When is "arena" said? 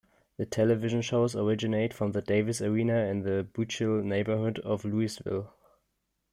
2.59-3.05